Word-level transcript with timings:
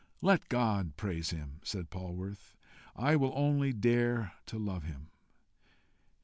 "Let 0.23 0.49
God 0.49 0.97
praise 0.97 1.29
him!" 1.29 1.59
said 1.63 1.91
Polwarth; 1.91 2.55
"I 2.95 3.15
will 3.15 3.33
only 3.35 3.71
dare 3.71 4.33
to 4.47 4.57
love 4.57 4.81
him." 4.81 5.11